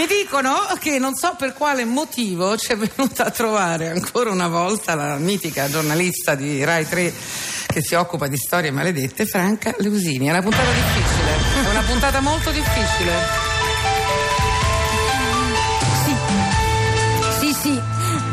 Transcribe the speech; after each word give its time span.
Mi 0.00 0.06
dicono 0.06 0.54
che 0.78 0.98
non 0.98 1.14
so 1.14 1.34
per 1.36 1.52
quale 1.52 1.84
motivo 1.84 2.56
ci 2.56 2.72
è 2.72 2.76
venuta 2.76 3.26
a 3.26 3.30
trovare 3.30 3.90
ancora 3.90 4.30
una 4.30 4.48
volta 4.48 4.94
la 4.94 5.16
mitica 5.16 5.68
giornalista 5.68 6.34
di 6.34 6.64
Rai 6.64 6.88
3 6.88 7.12
che 7.66 7.82
si 7.82 7.94
occupa 7.96 8.26
di 8.26 8.38
storie 8.38 8.70
maledette, 8.70 9.26
Franca 9.26 9.74
Leusini. 9.76 10.28
È 10.28 10.30
una 10.30 10.40
puntata 10.40 10.70
difficile, 10.72 11.66
è 11.66 11.68
una 11.68 11.82
puntata 11.82 12.20
molto 12.22 12.50
difficile. 12.50 13.49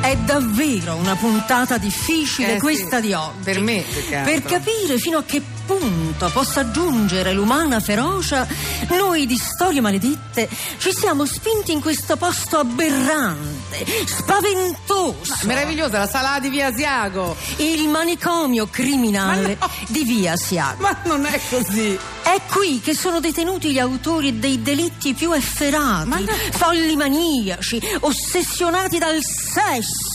È 0.10 0.16
davvero 0.20 0.96
una 0.96 1.16
puntata 1.16 1.78
difficile 1.78 2.56
Eh, 2.56 2.60
questa 2.60 3.02
sì, 3.02 3.08
di 3.08 3.14
oggi. 3.14 3.44
per 3.44 3.60
me. 3.60 3.84
Per 4.10 4.42
capire 4.44 4.98
fino 5.00 5.18
a 5.18 5.24
che 5.24 5.42
punto 5.66 6.30
possa 6.30 6.72
giungere 6.72 7.34
l'umana 7.34 7.82
ferocia, 7.82 8.48
noi 8.92 9.26
di 9.26 9.36
storie 9.38 9.82
maledette 9.82 10.48
ci 10.78 10.94
siamo 10.94 11.26
spinti 11.26 11.74
in 11.74 11.82
questo 11.82 12.16
posto 12.16 12.58
aberrante, 12.58 13.86
spaventoso. 14.06 15.36
Meravigliosa 15.44 15.98
la 16.00 16.08
sala 16.08 16.40
di 16.40 16.48
Via 16.50 16.68
Asiago. 16.68 17.36
Il 17.58 17.90
manicomio 17.90 18.68
criminale 18.68 19.58
Ma 19.60 19.66
no. 19.68 19.72
di 19.90 20.04
Via 20.06 20.34
Asiago. 20.34 20.82
Ma 20.84 20.98
non 21.04 21.26
è 21.26 21.38
così. 21.50 22.00
È 22.24 22.42
qui 22.50 22.80
che 22.82 22.94
sono 22.94 23.20
detenuti 23.20 23.72
gli 23.72 23.80
autori 23.80 24.40
dei 24.40 24.62
delitti 24.62 25.14
più 25.14 25.32
efferati, 25.34 26.08
Ma 26.08 26.20
no. 26.20 26.32
folli 26.52 26.96
maniaci, 26.96 27.82
ossessionati 28.02 28.98
dal 28.98 29.20
sesso, 29.22 30.07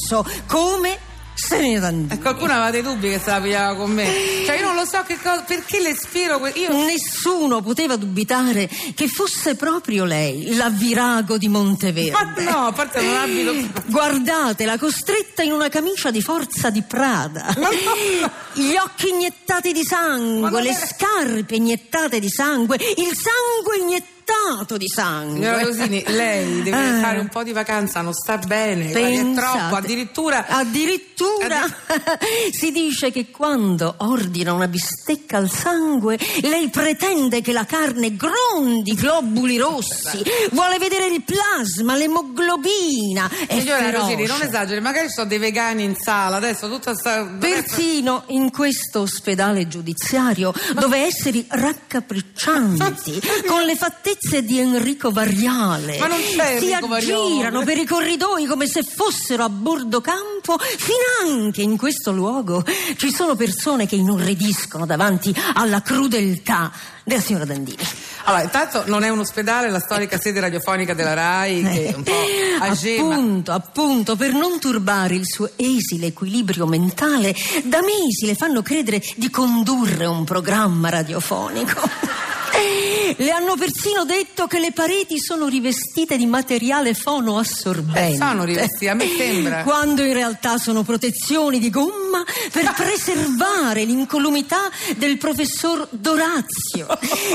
come 0.46 0.98
Serena 1.34 1.76
E 1.78 1.80
Dandini. 1.80 2.20
qualcuno 2.20 2.52
aveva 2.52 2.70
dei 2.70 2.82
dubbi 2.82 3.08
che 3.08 3.18
se 3.18 3.30
la 3.30 3.40
pigliava 3.40 3.74
con 3.74 3.90
me. 3.90 4.06
Cioè 4.44 4.56
io 4.58 4.66
non 4.66 4.74
lo 4.74 4.84
so 4.84 5.02
che 5.06 5.16
cosa, 5.16 5.40
perché 5.40 5.80
le 5.80 5.94
spiro 5.94 6.38
que- 6.38 6.52
io 6.54 6.70
Nessuno 6.84 7.62
poteva 7.62 7.96
dubitare 7.96 8.68
che 8.94 9.08
fosse 9.08 9.54
proprio 9.54 10.04
lei, 10.04 10.54
la 10.54 10.68
virago 10.68 11.38
di 11.38 11.48
Monteverde. 11.48 12.42
Ma 12.42 12.50
no, 12.50 12.66
a 12.66 12.72
parte 12.72 13.00
non 13.00 13.16
abito 13.16 13.54
Guardatela, 13.86 14.76
costretta 14.78 15.42
in 15.42 15.52
una 15.52 15.70
camicia 15.70 16.10
di 16.10 16.20
forza 16.20 16.68
di 16.68 16.82
Prada. 16.82 17.46
Ma 17.58 17.68
no. 17.70 18.30
Gli 18.52 18.74
occhi 18.76 19.08
iniettati 19.08 19.72
di 19.72 19.84
sangue, 19.84 20.60
le 20.62 20.70
è- 20.70 20.86
scarpe 20.86 21.54
iniettate 21.56 22.20
di 22.20 22.28
sangue, 22.28 22.76
il 22.76 23.12
sangue 23.16 23.78
iniettato 23.80 24.20
di 24.76 24.88
sangue. 24.88 25.34
Signora 25.34 25.62
Rosini, 25.62 26.04
lei 26.06 26.62
deve 26.62 26.76
Ah. 26.76 27.00
fare 27.00 27.18
un 27.18 27.28
po' 27.28 27.42
di 27.42 27.52
vacanza, 27.52 28.00
non 28.00 28.12
sta 28.14 28.38
bene, 28.38 28.90
è 28.92 29.32
troppo, 29.34 29.74
addirittura 29.76 30.46
Addirittura 30.46 31.60
si 32.50 32.70
dice 32.70 33.10
che 33.10 33.30
quando 33.30 33.94
ordina 33.98 34.52
una 34.52 34.68
bistecca 34.68 35.36
al 35.38 35.50
sangue, 35.50 36.18
lei 36.42 36.68
pretende 36.70 37.40
che 37.40 37.52
la 37.52 37.64
carne 37.64 38.14
grondi 38.16 38.94
globuli 38.94 39.58
rossi, 39.58 40.22
vuole 40.52 40.78
vedere 40.78 41.06
il 41.06 41.22
plasma, 41.22 41.94
l'emoglobina. 41.96 43.30
Signora. 43.48 43.90
Rosini, 43.90 44.26
non 44.26 44.42
esageri, 44.42 44.80
magari 44.80 45.10
sono 45.10 45.26
dei 45.26 45.38
vegani 45.38 45.82
in 45.84 45.96
sala, 45.96 46.36
adesso 46.36 46.68
tutta 46.68 46.94
sta 46.94 47.24
Persino 47.38 48.24
in 48.28 48.50
questo 48.50 49.00
ospedale 49.00 49.66
giudiziario, 49.68 50.52
dove 50.74 50.98
esseri 50.98 51.44
raccapriccianti, 51.48 53.20
con 53.46 53.62
le 53.62 53.76
fattezze 53.76 54.21
di 54.42 54.58
Enrico 54.60 55.10
Variale, 55.10 55.98
Ma 55.98 56.06
non 56.06 56.18
c'è 56.18 56.58
si 56.58 56.70
Enrico 56.70 56.86
Variale. 56.86 57.22
aggirano 57.22 57.64
per 57.64 57.76
i 57.76 57.84
corridoi 57.84 58.46
come 58.46 58.66
se 58.66 58.82
fossero 58.82 59.42
a 59.42 59.48
bordo 59.48 60.00
campo, 60.00 60.56
finanche 60.58 61.60
in 61.60 61.76
questo 61.76 62.12
luogo 62.12 62.64
ci 62.96 63.12
sono 63.12 63.34
persone 63.34 63.86
che 63.86 63.96
inorridiscono 63.96 64.86
davanti 64.86 65.34
alla 65.54 65.82
crudeltà 65.82 66.72
della 67.04 67.20
signora 67.20 67.44
Dandini. 67.44 67.82
Allora, 68.24 68.44
intanto 68.44 68.84
non 68.86 69.02
è 69.02 69.08
un 69.08 69.18
ospedale, 69.18 69.68
la 69.68 69.80
storica 69.80 70.18
sede 70.18 70.38
radiofonica 70.38 70.94
della 70.94 71.14
RAI 71.14 71.62
che 71.62 71.86
è 71.88 71.94
un 71.94 72.02
po' 72.04 72.12
age, 72.60 73.02
ma 73.02 73.14
Appunto, 73.14 73.52
appunto, 73.52 74.16
per 74.16 74.32
non 74.32 74.60
turbare 74.60 75.14
il 75.16 75.26
suo 75.26 75.50
esile 75.56 76.06
equilibrio 76.06 76.66
mentale, 76.66 77.34
da 77.64 77.80
mesi 77.82 78.26
le 78.26 78.36
fanno 78.36 78.62
credere 78.62 79.02
di 79.16 79.28
condurre 79.30 80.06
un 80.06 80.24
programma 80.24 80.88
radiofonico. 80.90 82.21
Le 83.16 83.30
hanno 83.30 83.56
persino 83.56 84.04
detto 84.04 84.46
che 84.46 84.58
le 84.58 84.72
pareti 84.72 85.18
sono 85.18 85.46
rivestite 85.46 86.16
di 86.16 86.26
materiale 86.26 86.94
fonoassorbente. 86.94 88.14
Eh, 88.14 88.16
sono 88.16 88.44
rivestite, 88.44 88.88
a 88.88 88.94
me 88.94 89.06
sembra. 89.16 89.62
Quando 89.62 90.02
in 90.02 90.12
realtà 90.12 90.58
sono 90.58 90.82
protezioni 90.82 91.58
di 91.58 91.70
gomma 91.70 92.01
per 92.52 92.72
preservare 92.76 93.84
l'incolumità 93.84 94.68
del 94.96 95.16
professor 95.18 95.86
Dorazio, 95.90 96.86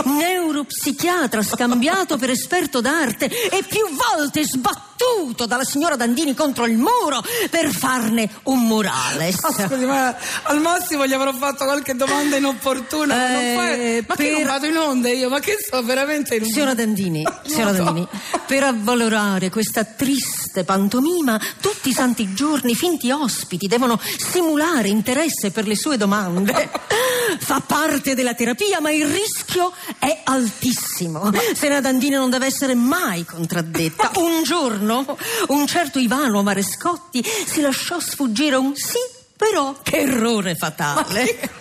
neuropsichiatra 0.06 1.42
scambiato 1.42 2.18
per 2.18 2.30
esperto 2.30 2.82
d'arte 2.82 3.26
e 3.26 3.64
più 3.64 3.86
volte 4.16 4.44
sbattuto 4.44 5.46
dalla 5.46 5.64
signora 5.64 5.96
Dandini 5.96 6.34
contro 6.34 6.66
il 6.66 6.78
muro 6.78 7.24
per 7.50 7.70
farne 7.70 8.30
un 8.44 8.66
murales. 8.66 9.44
Ah, 9.44 9.68
scusi, 9.68 9.86
ma 9.86 10.16
al 10.44 10.60
massimo 10.60 11.06
gli 11.06 11.14
avrò 11.14 11.34
fatto 11.34 11.66
qualche 11.66 11.96
domanda 11.96 12.36
inopportuna. 12.38 13.16
ma 13.16 13.72
Eh, 13.72 14.04
ma 14.08 14.16
che 14.16 14.24
per- 14.24 14.32
non 14.34 14.44
vado 14.46 14.66
in 14.66 14.78
onda 14.78 15.10
io? 15.10 15.30
Ma 15.30 15.40
che 15.40 15.58
sto 15.60 15.82
veramente 15.84 16.36
in 16.36 16.46
Signora 16.46 16.74
Dandini, 16.74 17.24
signora 17.46 17.76
so. 17.76 17.84
Dandini, 17.84 18.08
per 18.46 18.64
avvalorare 18.64 19.50
questa 19.50 19.84
triste 19.84 20.46
pantomima, 20.64 21.40
tutti 21.60 21.90
i 21.90 21.94
santi 21.94 22.34
giorni 22.34 22.76
finti 22.76 23.12
ospiti 23.12 23.68
devono 23.68 24.00
simulare 24.18 24.88
interesse 24.88 25.52
per 25.52 25.68
le 25.68 25.76
sue 25.76 25.98
domande. 25.98 26.70
Fa 27.40 27.60
parte 27.60 28.16
della 28.16 28.34
terapia, 28.34 28.80
ma 28.80 28.92
il 28.92 29.06
rischio 29.06 29.74
è 30.00 30.22
altissimo. 30.24 31.32
Signora 31.54 31.82
Dandini 31.82 32.16
non 32.16 32.30
deve 32.30 32.46
essere 32.46 32.74
mai 32.74 33.26
contraddetta. 33.26 34.12
Un 34.18 34.44
giorno, 34.44 35.18
un 35.48 35.68
certo 35.68 36.00
Ivano 36.00 36.42
Marescotti 36.42 37.24
si 37.24 37.62
lasciò 37.62 38.00
sfuggire 38.00 38.56
un 38.56 38.76
sì. 38.76 39.16
Però 39.38 39.76
che 39.84 39.98
errore 39.98 40.56
fatale! 40.56 41.52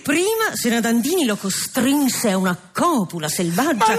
Prima 0.00 0.54
Sena 0.54 0.78
Dandini 0.78 1.24
lo 1.24 1.34
costrinse 1.34 2.30
a 2.30 2.36
una 2.36 2.56
copula 2.74 3.28
selvaggia 3.28 3.94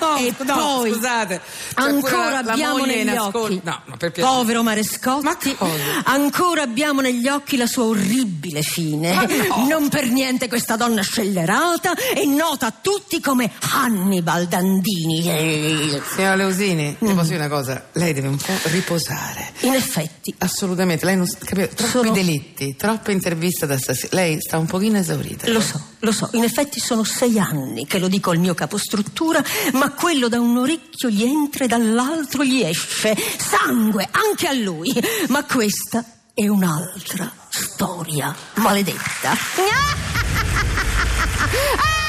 no, 0.00 0.16
e 0.16 0.34
no, 0.44 0.54
poi 0.56 0.90
scusate, 0.92 1.40
ancora 1.74 2.38
abbiamo 2.38 2.84
negli 2.84 3.08
occhi 3.16 3.60
no, 3.62 3.82
povero 4.14 4.62
Ma 4.64 4.70
Marescotti 4.70 5.54
cosa? 5.54 6.02
ancora 6.04 6.62
abbiamo 6.62 7.00
negli 7.00 7.28
occhi 7.28 7.56
la 7.56 7.68
sua 7.68 7.84
orribile 7.84 8.62
fine 8.62 9.14
Ma 9.14 9.22
no. 9.26 9.66
non 9.68 9.88
per 9.88 10.08
niente 10.10 10.48
questa 10.48 10.74
donna 10.74 11.02
scellerata 11.02 11.94
è 11.94 12.24
nota 12.24 12.66
a 12.66 12.74
tutti 12.80 13.20
come 13.20 13.48
Hannibal 13.72 14.46
Dandini 14.48 15.22
Signora 15.22 16.34
Leusini, 16.34 16.96
Mm. 16.96 17.06
le 17.08 17.14
posso 17.14 17.26
dire 17.28 17.36
una 17.44 17.48
cosa? 17.48 17.86
Lei 17.92 18.12
deve 18.12 18.28
un 18.28 18.36
po' 18.36 18.52
riposare. 18.64 19.52
in 19.60 19.74
effetti 19.74 20.34
Assolutamente, 20.38 21.04
lei 21.04 21.16
non 21.16 21.26
capisce, 21.38 21.74
troppi 21.74 21.90
Sono- 21.92 22.10
delitti, 22.10 22.74
troppe 22.76 23.12
interviste 23.12 23.66
da 23.66 23.78
stasera. 23.78 24.08
Lei 24.16 24.38
sta 24.40 24.58
un 24.58 24.66
pochino 24.66 24.98
esaurita. 24.98 25.48
Lo 25.50 25.60
so, 25.60 25.80
lo 26.00 26.10
so, 26.12 26.28
in 26.32 26.42
effetti 26.42 26.80
sono 26.80 27.04
sei 27.04 27.38
anni 27.38 27.86
che 27.86 27.98
lo 27.98 28.08
dico 28.08 28.14
al 28.24 28.38
mio 28.38 28.54
capostruttura, 28.54 29.42
ma 29.72 29.90
quello 29.90 30.28
da 30.28 30.40
un 30.40 30.56
orecchio 30.56 31.08
gli 31.08 31.22
entra 31.22 31.64
e 31.64 31.68
dall'altro 31.68 32.44
gli 32.44 32.62
esce. 32.62 33.16
Sangue, 33.38 34.08
anche 34.10 34.46
a 34.46 34.52
lui. 34.52 34.92
Ma 35.28 35.44
questa 35.44 36.04
è 36.34 36.46
un'altra 36.48 37.30
storia 37.48 38.34
maledetta. 38.54 39.36